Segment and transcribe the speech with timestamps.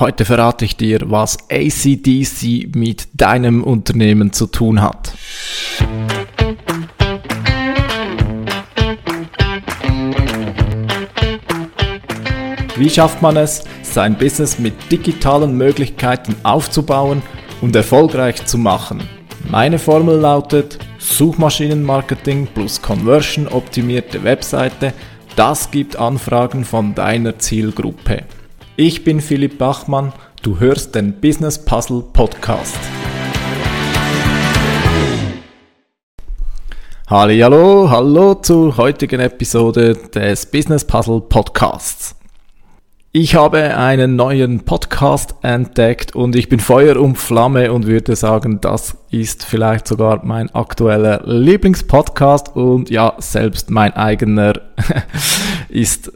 [0.00, 5.12] Heute verrate ich dir, was ACDC mit deinem Unternehmen zu tun hat.
[12.76, 17.22] Wie schafft man es, sein Business mit digitalen Möglichkeiten aufzubauen
[17.60, 19.00] und erfolgreich zu machen?
[19.48, 24.92] Meine Formel lautet Suchmaschinenmarketing plus Conversion optimierte Webseite.
[25.36, 28.24] Das gibt Anfragen von deiner Zielgruppe.
[28.76, 30.12] Ich bin Philipp Bachmann,
[30.42, 32.76] du hörst den Business Puzzle Podcast.
[37.06, 42.16] Hallo, hallo zur heutigen Episode des Business Puzzle Podcasts.
[43.12, 48.60] Ich habe einen neuen Podcast entdeckt und ich bin Feuer und Flamme und würde sagen,
[48.60, 54.54] das ist vielleicht sogar mein aktueller Lieblingspodcast und ja, selbst mein eigener
[55.68, 56.10] ist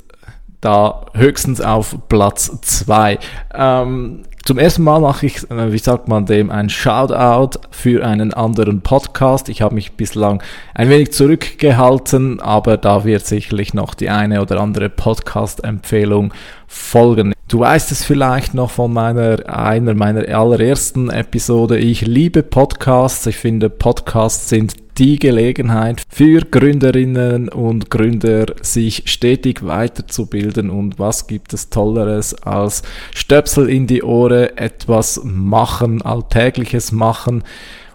[0.61, 3.19] da höchstens auf Platz zwei.
[3.55, 8.33] Ähm, zum ersten Mal mache ich, äh, wie sagt man dem, ein Shoutout für einen
[8.33, 9.49] anderen Podcast.
[9.49, 10.43] Ich habe mich bislang
[10.75, 16.33] ein wenig zurückgehalten, aber da wird sicherlich noch die eine oder andere Podcast-Empfehlung
[16.67, 17.35] folgen.
[17.49, 21.79] Du weißt es vielleicht noch von meiner, einer meiner allerersten Episode.
[21.79, 23.25] Ich liebe Podcasts.
[23.25, 30.69] Ich finde Podcasts sind die Gelegenheit für Gründerinnen und Gründer, sich stetig weiterzubilden.
[30.69, 32.83] Und was gibt es Tolleres als
[33.15, 37.45] Stöpsel in die Ohren, etwas machen, Alltägliches machen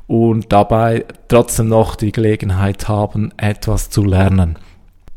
[0.08, 4.58] und dabei trotzdem noch die Gelegenheit haben, etwas zu lernen.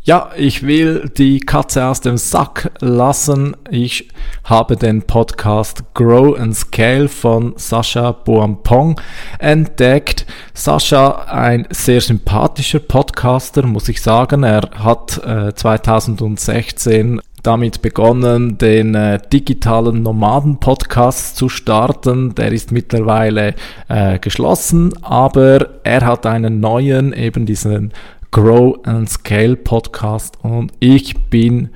[0.07, 3.57] Ja, ich will die Katze aus dem Sack lassen.
[3.73, 4.09] Ich
[4.45, 9.01] habe den Podcast Grow and Scale von Sascha Boampong
[9.41, 10.25] entdeckt.
[10.55, 14.45] Sascha, ein sehr sympathischer Podcaster, muss ich sagen.
[14.45, 22.35] Er hat äh, 2016 damit begonnen, den äh, digitalen Nomaden-Podcast zu starten.
[22.35, 23.55] Der ist mittlerweile
[23.89, 27.93] äh, geschlossen, aber er hat einen neuen, eben diesen
[28.37, 31.71] Grow and Scale Podcast und ich bin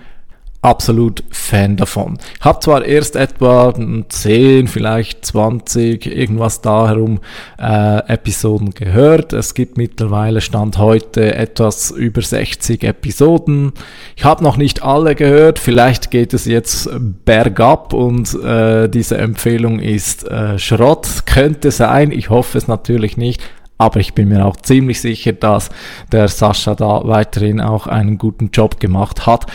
[0.61, 2.19] absolut Fan davon.
[2.39, 3.73] Ich habe zwar erst etwa
[4.07, 7.21] 10, vielleicht 20, irgendwas da herum
[7.59, 9.33] äh, Episoden gehört.
[9.33, 13.73] Es gibt mittlerweile Stand heute etwas über 60 Episoden.
[14.15, 15.59] Ich habe noch nicht alle gehört.
[15.59, 16.91] Vielleicht geht es jetzt
[17.25, 21.25] bergab und äh, diese Empfehlung ist äh, Schrott.
[21.25, 22.13] Könnte sein.
[22.13, 23.41] Ich hoffe es natürlich nicht.
[23.81, 25.71] Aber ich bin mir auch ziemlich sicher, dass
[26.13, 29.47] der Sascha da weiterhin auch einen guten Job gemacht hat.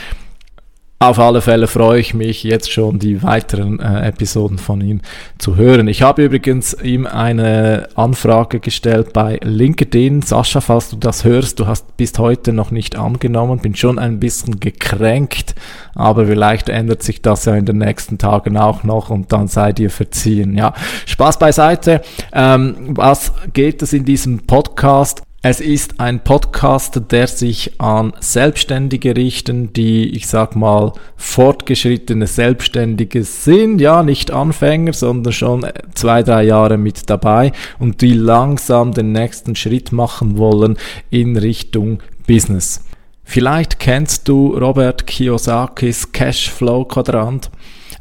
[0.97, 5.01] Auf alle Fälle freue ich mich jetzt schon, die weiteren äh, Episoden von ihm
[5.37, 5.89] zu hören.
[5.89, 10.21] Ich habe übrigens ihm eine Anfrage gestellt bei LinkedIn.
[10.21, 14.21] Sascha, falls du das hörst, du hast bis heute noch nicht angenommen, bin schon ein
[14.21, 15.53] bisschen gekränkt,
[15.95, 19.81] aber vielleicht ändert sich das ja in den nächsten Tagen auch noch und dann seid
[19.81, 20.57] ihr verziehen.
[20.57, 20.73] Ja,
[21.07, 22.03] Spaß beiseite.
[22.31, 25.23] Ähm, was geht es in diesem Podcast?
[25.47, 33.23] Es ist ein Podcast, der sich an Selbstständige richten, die, ich sag mal, fortgeschrittene Selbstständige
[33.23, 39.11] sind, ja, nicht Anfänger, sondern schon zwei, drei Jahre mit dabei und die langsam den
[39.11, 40.77] nächsten Schritt machen wollen
[41.11, 42.83] in Richtung Business.
[43.23, 47.51] Vielleicht kennst du Robert Kiyosakis Cashflow Quadrant.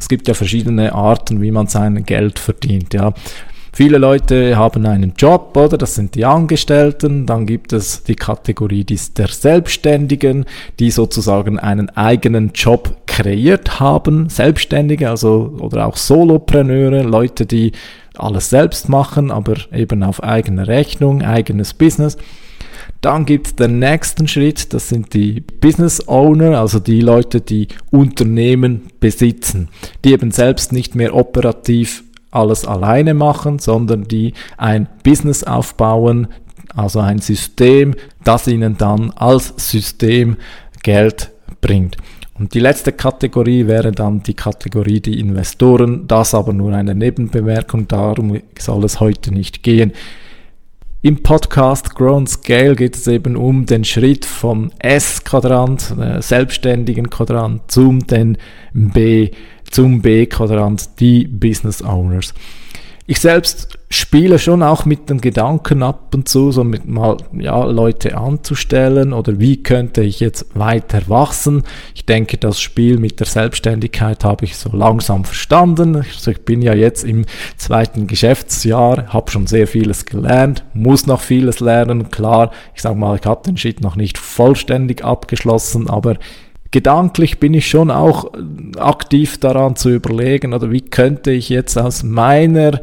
[0.00, 3.12] Es gibt ja verschiedene Arten, wie man sein Geld verdient, ja.
[3.76, 5.76] Viele Leute haben einen Job, oder?
[5.76, 7.26] Das sind die Angestellten.
[7.26, 10.44] Dann gibt es die Kategorie der Selbstständigen,
[10.78, 14.28] die sozusagen einen eigenen Job kreiert haben.
[14.28, 17.72] Selbstständige, also, oder auch Solopreneure, Leute, die
[18.16, 22.16] alles selbst machen, aber eben auf eigene Rechnung, eigenes Business.
[23.00, 27.66] Dann gibt es den nächsten Schritt, das sind die Business Owner, also die Leute, die
[27.90, 29.68] Unternehmen besitzen,
[30.04, 36.28] die eben selbst nicht mehr operativ alles alleine machen, sondern die ein Business aufbauen,
[36.74, 40.36] also ein System, das ihnen dann als System
[40.82, 41.30] Geld
[41.60, 41.96] bringt.
[42.36, 46.08] Und die letzte Kategorie wäre dann die Kategorie die Investoren.
[46.08, 49.92] Das aber nur eine Nebenbemerkung, darum soll es heute nicht gehen.
[51.04, 57.70] Im Podcast Grown Scale geht es eben um den Schritt vom S-Quadrant, äh, selbstständigen Quadrant,
[57.70, 58.38] zum den
[58.72, 59.30] B
[59.70, 62.32] zum B-Quadrant, die Business Owners.
[63.06, 67.62] Ich selbst spiele schon auch mit den Gedanken ab und zu, so mit mal ja,
[67.64, 71.64] Leute anzustellen oder wie könnte ich jetzt weiter wachsen.
[71.94, 75.96] Ich denke, das Spiel mit der Selbstständigkeit habe ich so langsam verstanden.
[75.96, 77.26] Also ich bin ja jetzt im
[77.58, 82.10] zweiten Geschäftsjahr, habe schon sehr vieles gelernt, muss noch vieles lernen.
[82.10, 86.16] Klar, ich sage mal, ich habe den Schritt noch nicht vollständig abgeschlossen, aber
[86.75, 88.32] gedanklich bin ich schon auch
[88.76, 92.81] aktiv daran zu überlegen, oder wie könnte ich jetzt aus meiner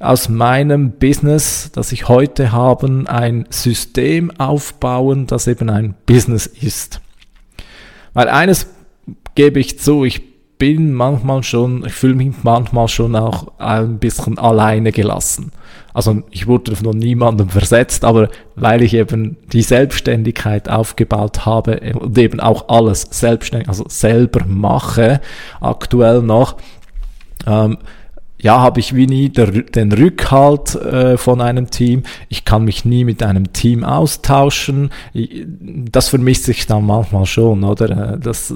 [0.00, 7.00] aus meinem Business, das ich heute habe, ein System aufbauen, das eben ein Business ist.
[8.12, 8.68] Weil eines
[9.34, 10.22] gebe ich zu, ich
[10.58, 15.52] bin manchmal schon, ich fühle mich manchmal schon auch ein bisschen alleine gelassen.
[15.94, 22.16] Also ich wurde von niemandem versetzt, aber weil ich eben die Selbstständigkeit aufgebaut habe und
[22.18, 25.20] eben auch alles selbstständig, also selber mache,
[25.60, 26.56] aktuell noch,
[27.46, 27.78] ähm,
[28.40, 32.04] ja, habe ich wie nie der, den Rückhalt äh, von einem Team.
[32.28, 34.90] Ich kann mich nie mit einem Team austauschen.
[35.90, 38.14] Das vermisse ich dann manchmal schon, oder?
[38.14, 38.54] Äh, das,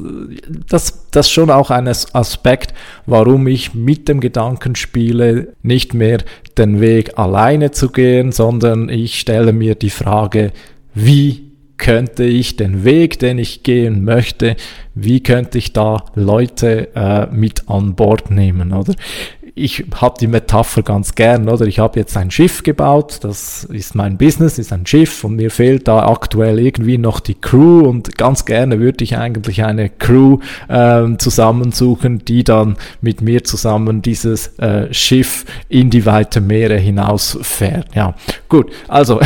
[0.68, 2.74] das, das schon auch ein Aspekt,
[3.06, 6.18] warum ich mit dem Gedanken spiele, nicht mehr
[6.56, 10.52] den Weg alleine zu gehen, sondern ich stelle mir die Frage,
[10.94, 14.54] wie könnte ich den Weg, den ich gehen möchte,
[14.94, 18.94] wie könnte ich da Leute äh, mit an Bord nehmen, oder?
[19.54, 21.66] Ich habe die Metapher ganz gern, oder?
[21.66, 25.50] Ich habe jetzt ein Schiff gebaut, das ist mein Business, ist ein Schiff und mir
[25.50, 30.38] fehlt da aktuell irgendwie noch die Crew und ganz gerne würde ich eigentlich eine Crew
[30.70, 37.94] ähm, zusammensuchen, die dann mit mir zusammen dieses äh, Schiff in die weite Meere hinausfährt.
[37.94, 38.14] Ja,
[38.48, 39.20] gut, also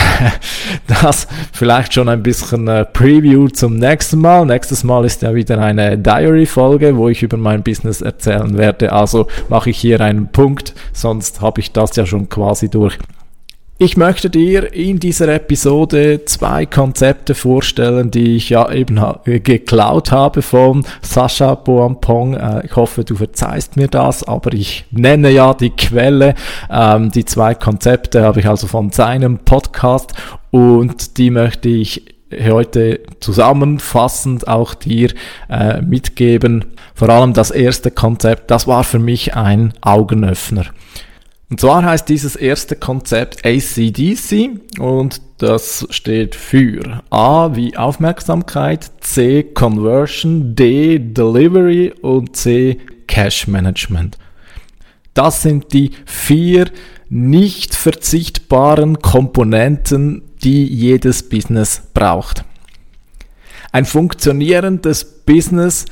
[0.88, 4.44] das vielleicht schon ein bisschen äh, Preview zum nächsten Mal.
[4.44, 8.92] Nächstes Mal ist ja wieder eine Diary-Folge, wo ich über mein Business erzählen werde.
[8.92, 12.98] Also mache ich hier ein einen Punkt, sonst habe ich das ja schon quasi durch.
[13.78, 20.40] Ich möchte dir in dieser Episode zwei Konzepte vorstellen, die ich ja eben geklaut habe
[20.40, 22.32] von Sascha Boampong.
[22.32, 26.34] Äh, ich hoffe, du verzeihst mir das, aber ich nenne ja die Quelle.
[26.70, 30.14] Ähm, die zwei Konzepte habe ich also von seinem Podcast
[30.50, 35.12] und die möchte ich heute zusammenfassend auch dir
[35.48, 36.64] äh, mitgeben.
[36.94, 40.66] Vor allem das erste Konzept, das war für mich ein Augenöffner.
[41.48, 49.44] Und zwar heißt dieses erste Konzept ACDC und das steht für A wie Aufmerksamkeit, C
[49.44, 54.18] Conversion, D Delivery und C Cash Management.
[55.14, 56.66] Das sind die vier
[57.08, 62.44] nicht verzichtbaren Komponenten die jedes Business braucht.
[63.72, 65.86] Ein funktionierendes Business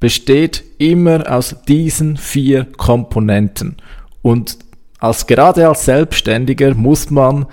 [0.00, 3.76] besteht immer aus diesen vier Komponenten.
[4.22, 4.58] Und
[4.98, 7.46] als, gerade als Selbstständiger muss man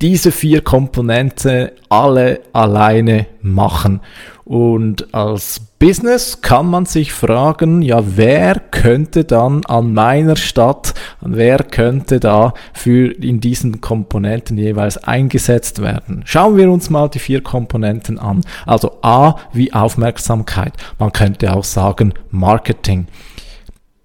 [0.00, 4.00] diese vier Komponenten alle alleine machen.
[4.44, 11.58] Und als Business kann man sich fragen, ja, wer könnte dann an meiner Stadt, wer
[11.58, 16.22] könnte da für in diesen Komponenten jeweils eingesetzt werden?
[16.24, 18.40] Schauen wir uns mal die vier Komponenten an.
[18.64, 20.72] Also A wie Aufmerksamkeit.
[20.98, 23.06] Man könnte auch sagen Marketing.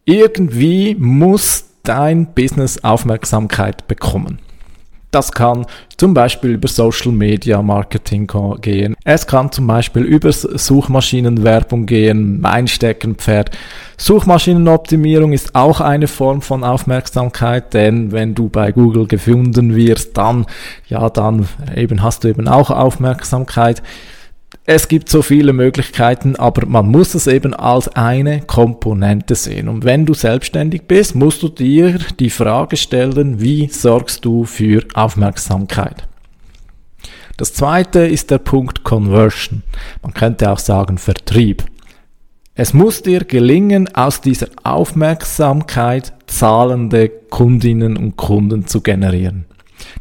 [0.03, 4.39] Irgendwie muss dein Business Aufmerksamkeit bekommen.
[5.11, 5.65] Das kann
[5.97, 8.29] zum Beispiel über Social Media Marketing
[8.61, 8.95] gehen.
[9.03, 13.49] Es kann zum Beispiel über Suchmaschinenwerbung gehen, mein Steckenpferd.
[13.97, 20.45] Suchmaschinenoptimierung ist auch eine Form von Aufmerksamkeit, denn wenn du bei Google gefunden wirst, dann,
[20.87, 23.81] ja, dann eben hast du eben auch Aufmerksamkeit.
[24.71, 29.67] Es gibt so viele Möglichkeiten, aber man muss es eben als eine Komponente sehen.
[29.67, 34.85] Und wenn du selbstständig bist, musst du dir die Frage stellen, wie sorgst du für
[34.93, 36.07] Aufmerksamkeit?
[37.37, 39.63] Das zweite ist der Punkt Conversion.
[40.03, 41.65] Man könnte auch sagen Vertrieb.
[42.53, 49.45] Es muss dir gelingen, aus dieser Aufmerksamkeit zahlende Kundinnen und Kunden zu generieren.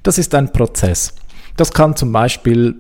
[0.02, 1.14] Das ist ein Prozess.
[1.56, 2.76] Das kann zum Beispiel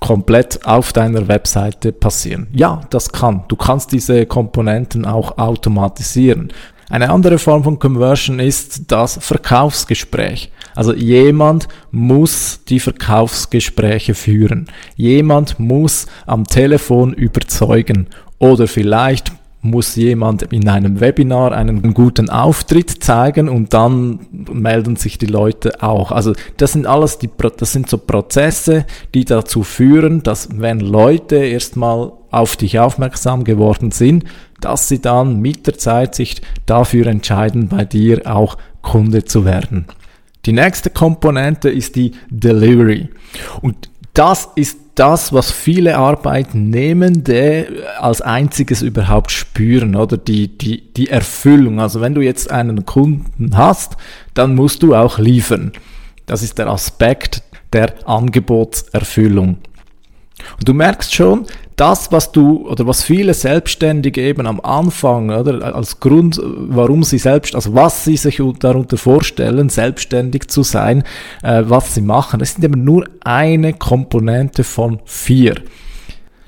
[0.00, 2.48] komplett auf deiner Webseite passieren.
[2.52, 3.44] Ja, das kann.
[3.48, 6.52] Du kannst diese Komponenten auch automatisieren.
[6.88, 10.52] Eine andere Form von Conversion ist das Verkaufsgespräch.
[10.76, 14.68] Also jemand muss die Verkaufsgespräche führen.
[14.94, 18.06] Jemand muss am Telefon überzeugen.
[18.38, 19.32] Oder vielleicht
[19.68, 24.20] muss jemand in einem Webinar einen guten Auftritt zeigen und dann
[24.52, 26.12] melden sich die Leute auch.
[26.12, 31.36] Also das sind alles die, das sind so Prozesse, die dazu führen, dass wenn Leute
[31.36, 34.24] erstmal auf dich aufmerksam geworden sind,
[34.60, 39.86] dass sie dann mit der Zeit sich dafür entscheiden, bei dir auch Kunde zu werden.
[40.46, 43.08] Die nächste Komponente ist die Delivery.
[43.62, 51.10] Und das ist das, was viele Arbeitnehmende als einziges überhaupt spüren, oder die, die, die
[51.10, 51.80] Erfüllung.
[51.80, 53.96] Also wenn du jetzt einen Kunden hast,
[54.32, 55.72] dann musst du auch liefern.
[56.24, 57.42] Das ist der Aspekt
[57.74, 59.58] der Angebotserfüllung.
[60.58, 65.74] Und du merkst schon, das, was du oder was viele Selbstständige eben am Anfang oder
[65.74, 71.04] als Grund, warum sie selbst, also was sie sich darunter vorstellen, selbstständig zu sein,
[71.42, 75.56] äh, was sie machen, das sind eben nur eine Komponente von vier.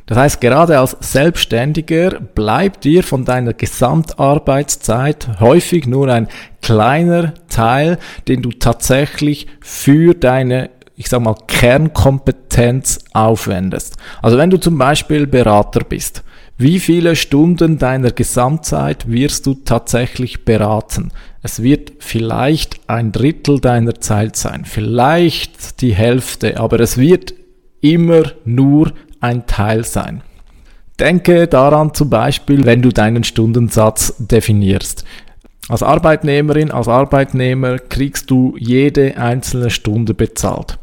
[0.06, 6.28] Das heißt, gerade als Selbstständiger bleibt dir von deiner Gesamtarbeitszeit häufig nur ein
[6.62, 13.97] kleiner Teil, den du tatsächlich für deine ich sag mal, Kernkompetenz aufwendest.
[14.21, 16.25] Also wenn du zum Beispiel Berater bist,
[16.59, 21.12] wie viele Stunden deiner Gesamtzeit wirst du tatsächlich beraten?
[21.40, 27.33] Es wird vielleicht ein Drittel deiner Zeit sein, vielleicht die Hälfte, aber es wird
[27.81, 30.23] immer nur ein Teil sein.
[30.99, 35.05] Denke daran zum Beispiel, wenn du deinen Stundensatz definierst.
[35.69, 40.76] Als Arbeitnehmerin, als Arbeitnehmer kriegst du jede einzelne Stunde bezahlt.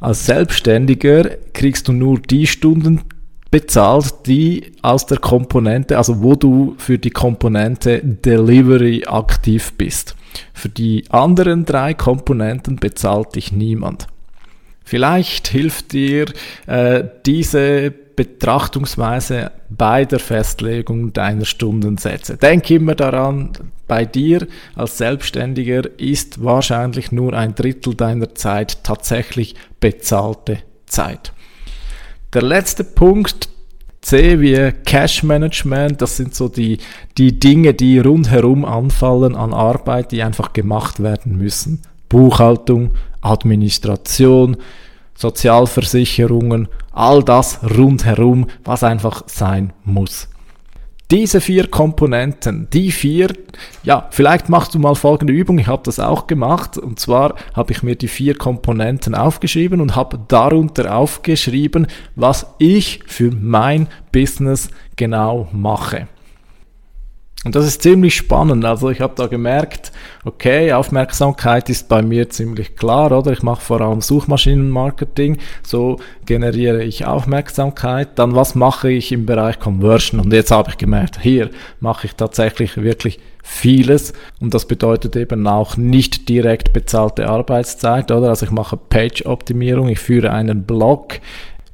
[0.00, 3.02] Als Selbstständiger kriegst du nur die Stunden
[3.50, 10.14] bezahlt, die aus der Komponente, also wo du für die Komponente Delivery aktiv bist.
[10.52, 14.06] Für die anderen drei Komponenten bezahlt dich niemand.
[14.88, 16.24] Vielleicht hilft dir
[16.66, 22.38] äh, diese Betrachtungsweise bei der Festlegung deiner Stundensätze.
[22.38, 23.50] Denk immer daran,
[23.86, 31.34] bei dir als Selbstständiger ist wahrscheinlich nur ein Drittel deiner Zeit tatsächlich bezahlte Zeit.
[32.32, 33.50] Der letzte Punkt,
[34.00, 36.78] C wie Cash Management, das sind so die,
[37.18, 41.82] die Dinge, die rundherum anfallen an Arbeit, die einfach gemacht werden müssen.
[42.08, 44.56] Buchhaltung, Administration,
[45.14, 50.28] Sozialversicherungen, all das rundherum, was einfach sein muss.
[51.10, 53.28] Diese vier Komponenten, die vier,
[53.82, 57.72] ja, vielleicht machst du mal folgende Übung, ich habe das auch gemacht, und zwar habe
[57.72, 64.68] ich mir die vier Komponenten aufgeschrieben und habe darunter aufgeschrieben, was ich für mein Business
[64.96, 66.08] genau mache.
[67.44, 68.64] Und das ist ziemlich spannend.
[68.64, 69.92] Also ich habe da gemerkt,
[70.24, 73.30] okay, Aufmerksamkeit ist bei mir ziemlich klar, oder?
[73.30, 78.18] Ich mache vor allem Suchmaschinenmarketing, so generiere ich Aufmerksamkeit.
[78.18, 80.18] Dann was mache ich im Bereich Conversion?
[80.18, 85.46] Und jetzt habe ich gemerkt, hier mache ich tatsächlich wirklich vieles und das bedeutet eben
[85.46, 88.28] auch nicht direkt bezahlte Arbeitszeit, oder?
[88.30, 91.20] Also ich mache Page-Optimierung, ich führe einen Blog,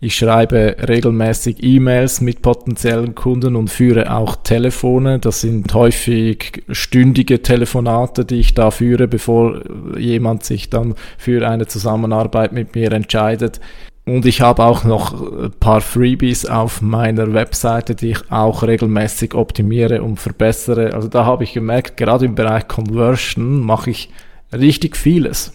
[0.05, 5.19] ich schreibe regelmäßig E-Mails mit potenziellen Kunden und führe auch Telefone.
[5.19, 9.63] Das sind häufig stündige Telefonate, die ich da führe, bevor
[9.99, 13.61] jemand sich dann für eine Zusammenarbeit mit mir entscheidet.
[14.05, 19.33] Und ich habe auch noch ein paar Freebies auf meiner Webseite, die ich auch regelmäßig
[19.33, 20.93] optimiere und verbessere.
[20.93, 24.11] Also da habe ich gemerkt, gerade im Bereich Conversion mache ich
[24.53, 25.55] richtig vieles.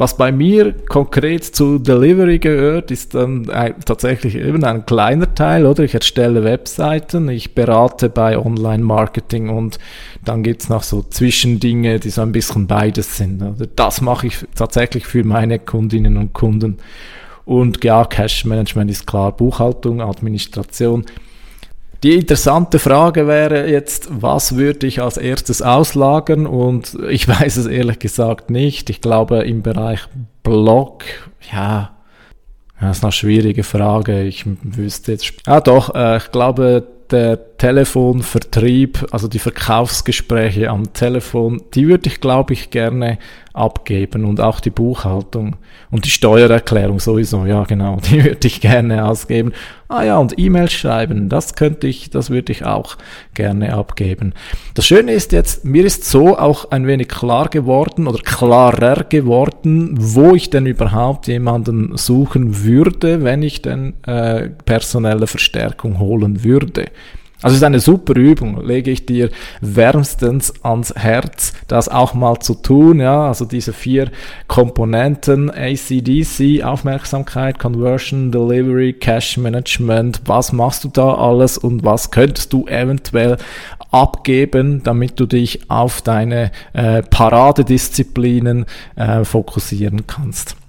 [0.00, 3.44] Was bei mir konkret zu Delivery gehört, ist dann
[3.84, 5.84] tatsächlich eben ein kleiner Teil, oder?
[5.84, 9.78] Ich erstelle Webseiten, ich berate bei Online-Marketing und
[10.24, 13.42] dann gibt's noch so Zwischendinge, die so ein bisschen beides sind.
[13.42, 13.66] Oder?
[13.76, 16.78] Das mache ich tatsächlich für meine Kundinnen und Kunden.
[17.44, 21.04] Und ja, Cash Management ist klar, Buchhaltung, Administration.
[22.02, 26.46] Die interessante Frage wäre jetzt, was würde ich als erstes auslagern?
[26.46, 28.88] Und ich weiß es ehrlich gesagt nicht.
[28.90, 30.00] Ich glaube, im Bereich
[30.42, 31.04] Blog,
[31.52, 31.90] ja,
[32.80, 34.22] das ist eine schwierige Frage.
[34.22, 35.32] Ich wüsste jetzt.
[35.46, 42.22] Ah, doch, äh, ich glaube, der Telefonvertrieb, also die Verkaufsgespräche am Telefon, die würde ich,
[42.22, 43.18] glaube ich, gerne
[43.52, 45.56] abgeben und auch die Buchhaltung
[45.90, 49.52] und die Steuererklärung sowieso, ja genau, die würde ich gerne ausgeben.
[49.88, 52.96] Ah ja, und E-Mails schreiben, das könnte ich, das würde ich auch
[53.34, 54.32] gerne abgeben.
[54.72, 59.96] Das Schöne ist jetzt, mir ist so auch ein wenig klar geworden oder klarer geworden,
[59.98, 66.86] wo ich denn überhaupt jemanden suchen würde, wenn ich denn äh, personelle Verstärkung holen würde.
[67.42, 69.30] Also es ist eine super Übung, lege ich dir
[69.62, 74.10] wärmstens ans Herz, das auch mal zu tun, ja, also diese vier
[74.46, 82.52] Komponenten, ACDC, Aufmerksamkeit, Conversion, Delivery, Cash Management, was machst du da alles und was könntest
[82.52, 83.38] du eventuell
[83.90, 88.66] abgeben, damit du dich auf deine äh, Paradedisziplinen
[88.96, 90.59] äh, fokussieren kannst.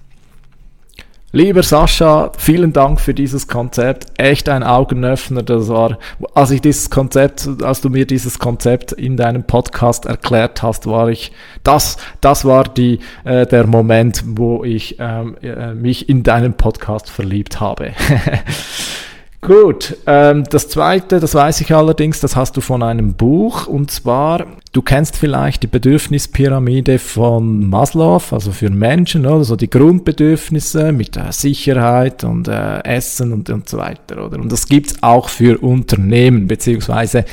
[1.34, 4.20] Lieber Sascha, vielen Dank für dieses Konzept.
[4.20, 5.44] Echt ein Augenöffner.
[5.44, 5.98] Das war,
[6.34, 11.10] als ich dieses Konzept, als du mir dieses Konzept in deinem Podcast erklärt hast, war
[11.10, 11.32] ich,
[11.64, 17.10] das, das war die, äh, der Moment, wo ich ähm, äh, mich in deinen Podcast
[17.10, 17.94] verliebt habe.
[19.42, 23.66] Gut, ähm, das zweite, das weiß ich allerdings, das hast du von einem Buch.
[23.66, 29.44] Und zwar, du kennst vielleicht die Bedürfnispyramide von Maslow, also für Menschen, oder?
[29.44, 34.40] So die Grundbedürfnisse mit äh, Sicherheit und äh, Essen und, und so weiter, oder?
[34.40, 37.26] Und das gibt's auch für Unternehmen, beziehungsweise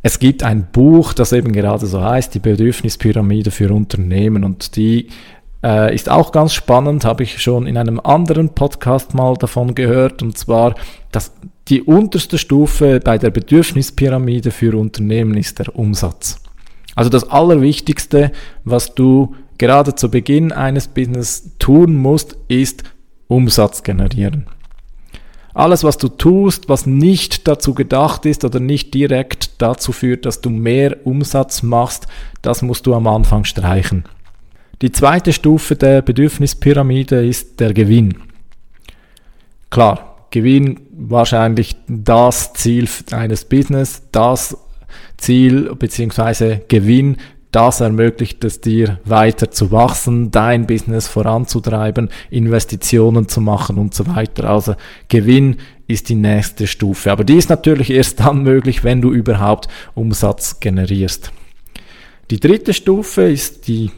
[0.00, 4.42] es gibt ein Buch, das eben gerade so heißt, die Bedürfnispyramide für Unternehmen.
[4.42, 5.08] Und die
[5.64, 10.22] äh, ist auch ganz spannend, habe ich schon in einem anderen Podcast mal davon gehört,
[10.22, 10.74] und zwar,
[11.10, 11.32] dass
[11.68, 16.38] die unterste Stufe bei der Bedürfnispyramide für Unternehmen ist der Umsatz.
[16.94, 18.30] Also das Allerwichtigste,
[18.64, 22.84] was du gerade zu Beginn eines Business tun musst, ist
[23.26, 24.46] Umsatz generieren.
[25.54, 30.40] Alles, was du tust, was nicht dazu gedacht ist oder nicht direkt dazu führt, dass
[30.40, 32.06] du mehr Umsatz machst,
[32.42, 34.04] das musst du am Anfang streichen.
[34.82, 38.14] Die zweite Stufe der Bedürfnispyramide ist der Gewinn.
[39.70, 44.56] Klar, Gewinn wahrscheinlich das Ziel eines Business, das
[45.16, 46.60] Ziel bzw.
[46.68, 47.16] Gewinn,
[47.52, 54.08] das ermöglicht es dir weiter zu wachsen, dein Business voranzutreiben, Investitionen zu machen und so
[54.08, 54.50] weiter.
[54.50, 54.74] Also
[55.06, 57.12] Gewinn ist die nächste Stufe.
[57.12, 61.30] Aber die ist natürlich erst dann möglich, wenn du überhaupt Umsatz generierst.
[62.32, 63.92] Die dritte Stufe ist die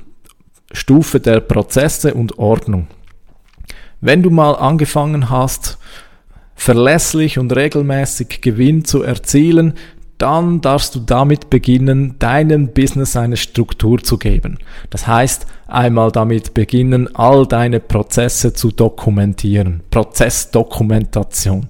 [0.73, 2.87] Stufe der Prozesse und Ordnung.
[4.01, 5.79] Wenn du mal angefangen hast,
[6.55, 9.75] verlässlich und regelmäßig Gewinn zu erzielen,
[10.19, 14.59] dann darfst du damit beginnen, deinem Business eine Struktur zu geben.
[14.89, 19.83] Das heißt, einmal damit beginnen, all deine Prozesse zu dokumentieren.
[19.91, 21.69] Prozessdokumentation.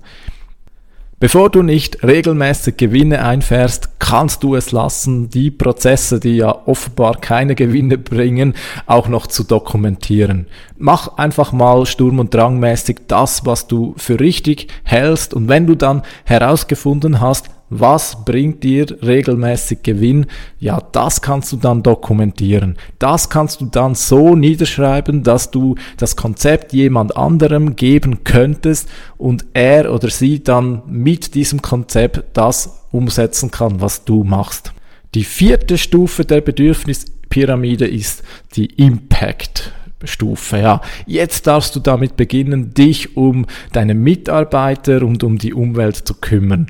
[1.18, 7.16] Bevor du nicht regelmäßig Gewinne einfährst, kannst du es lassen, die Prozesse, die ja offenbar
[7.18, 8.52] keine Gewinne bringen,
[8.84, 10.46] auch noch zu dokumentieren.
[10.76, 15.74] Mach einfach mal sturm- und drangmäßig das, was du für richtig hältst und wenn du
[15.74, 20.26] dann herausgefunden hast, was bringt dir regelmäßig Gewinn?
[20.60, 22.76] Ja, das kannst du dann dokumentieren.
[22.98, 29.44] Das kannst du dann so niederschreiben, dass du das Konzept jemand anderem geben könntest und
[29.52, 34.72] er oder sie dann mit diesem Konzept das umsetzen kann, was du machst.
[35.14, 38.22] Die vierte Stufe der Bedürfnispyramide ist
[38.54, 39.72] die Impact.
[40.04, 40.58] Stufe.
[40.58, 46.14] Ja, jetzt darfst du damit beginnen, dich um deine Mitarbeiter und um die Umwelt zu
[46.14, 46.68] kümmern.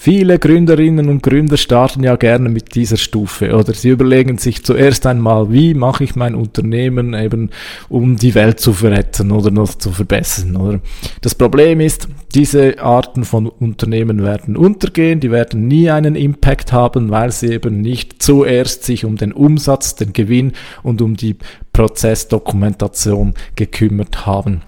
[0.00, 5.04] Viele Gründerinnen und Gründer starten ja gerne mit dieser Stufe oder sie überlegen sich zuerst
[5.06, 7.50] einmal, wie mache ich mein Unternehmen eben,
[7.88, 10.54] um die Welt zu verretten oder noch zu verbessern.
[10.54, 10.80] Oder?
[11.20, 17.10] Das Problem ist, diese Arten von Unternehmen werden untergehen, die werden nie einen Impact haben,
[17.10, 20.52] weil sie eben nicht zuerst sich um den Umsatz, den Gewinn
[20.84, 21.34] und um die
[21.72, 24.62] Prozessdokumentation gekümmert haben.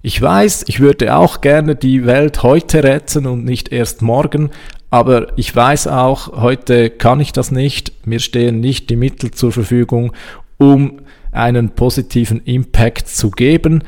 [0.00, 4.50] Ich weiß, ich würde auch gerne die Welt heute retten und nicht erst morgen,
[4.90, 7.92] aber ich weiß auch, heute kann ich das nicht.
[8.06, 10.12] Mir stehen nicht die Mittel zur Verfügung,
[10.56, 11.00] um
[11.32, 13.82] einen positiven Impact zu geben.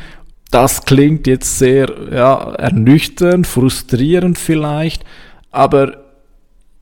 [0.50, 5.04] Das klingt jetzt sehr ja, ernüchternd, frustrierend vielleicht,
[5.52, 6.10] aber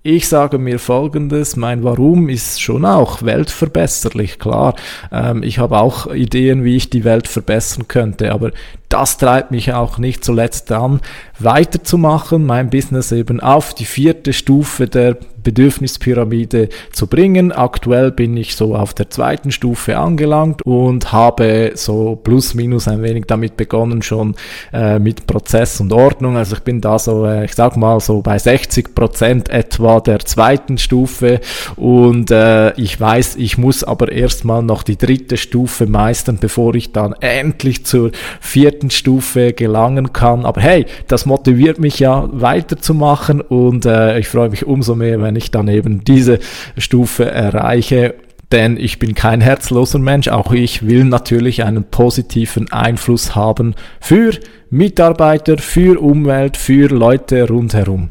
[0.02, 4.74] ich sage mir folgendes, mein Warum ist schon auch weltverbesserlich, klar.
[5.12, 8.52] Ähm, ich habe auch Ideen, wie ich die Welt verbessern könnte, aber
[8.88, 11.00] das treibt mich auch nicht zuletzt an,
[11.38, 17.52] weiterzumachen, mein Business eben auf die vierte Stufe der Bedürfnispyramide zu bringen.
[17.52, 23.02] Aktuell bin ich so auf der zweiten Stufe angelangt und habe so plus minus ein
[23.02, 24.34] wenig damit begonnen schon
[24.74, 26.36] äh, mit Prozess und Ordnung.
[26.36, 30.18] Also ich bin da so, äh, ich sag mal so bei 60 Prozent etwa der
[30.20, 31.40] zweiten Stufe
[31.76, 36.92] und äh, ich weiß, ich muss aber erstmal noch die dritte Stufe meistern, bevor ich
[36.92, 40.44] dann endlich zur vierten vierten Stufe gelangen kann.
[40.44, 45.34] Aber hey, das motiviert mich ja weiterzumachen und äh, ich freue mich umso mehr, wenn
[45.34, 46.38] ich dann eben diese
[46.76, 48.14] Stufe erreiche
[48.50, 54.30] denn ich bin kein herzloser Mensch, auch ich will natürlich einen positiven Einfluss haben für
[54.70, 58.08] Mitarbeiter, für Umwelt, für Leute rundherum.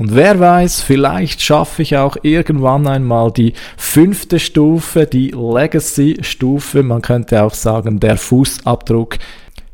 [0.00, 7.02] Und wer weiß, vielleicht schaffe ich auch irgendwann einmal die fünfte Stufe, die Legacy-Stufe, man
[7.02, 9.18] könnte auch sagen der Fußabdruck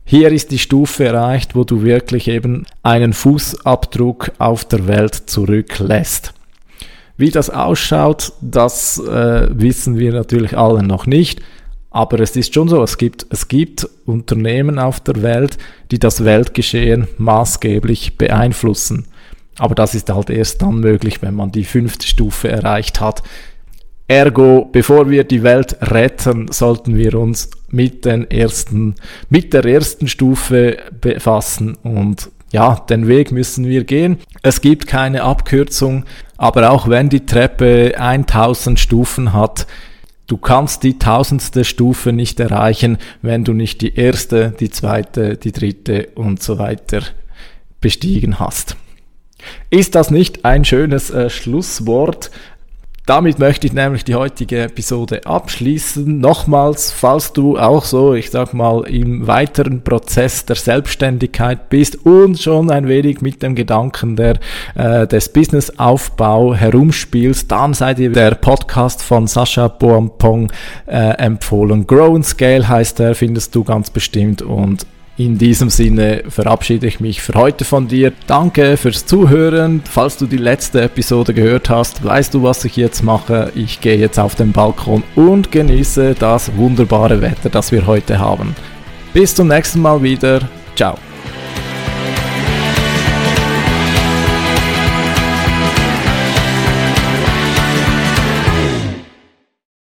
[0.08, 6.32] hier ist die Stufe erreicht, wo du wirklich eben einen Fußabdruck auf der Welt zurücklässt.
[7.16, 11.42] Wie das ausschaut, das äh, wissen wir natürlich alle noch nicht.
[11.90, 15.58] Aber es ist schon so, es gibt, es gibt Unternehmen auf der Welt,
[15.90, 19.06] die das Weltgeschehen maßgeblich beeinflussen.
[19.58, 23.24] Aber das ist halt erst dann möglich, wenn man die fünfte Stufe erreicht hat.
[24.08, 28.94] Ergo, bevor wir die Welt retten, sollten wir uns mit den ersten,
[29.30, 34.18] mit der ersten Stufe befassen und ja, den Weg müssen wir gehen.
[34.42, 36.04] Es gibt keine Abkürzung,
[36.36, 39.66] aber auch wenn die Treppe 1000 Stufen hat,
[40.28, 45.50] du kannst die tausendste Stufe nicht erreichen, wenn du nicht die erste, die zweite, die
[45.50, 47.02] dritte und so weiter
[47.80, 48.76] bestiegen hast.
[49.70, 52.30] Ist das nicht ein schönes äh, Schlusswort?
[53.06, 56.18] Damit möchte ich nämlich die heutige Episode abschließen.
[56.18, 62.40] Nochmals, falls du auch so, ich sag mal, im weiteren Prozess der Selbstständigkeit bist und
[62.40, 64.40] schon ein wenig mit dem Gedanken der,
[64.74, 70.50] äh, des Businessaufbau herumspielst, dann sei dir der Podcast von Sascha Boampong
[70.86, 71.86] äh, empfohlen.
[71.86, 74.84] Grow and Scale heißt er, findest du ganz bestimmt und
[75.18, 78.12] in diesem Sinne verabschiede ich mich für heute von dir.
[78.26, 79.82] Danke fürs Zuhören.
[79.88, 83.50] Falls du die letzte Episode gehört hast, weißt du, was ich jetzt mache.
[83.54, 88.54] Ich gehe jetzt auf den Balkon und genieße das wunderbare Wetter, das wir heute haben.
[89.14, 90.40] Bis zum nächsten Mal wieder.
[90.74, 90.98] Ciao.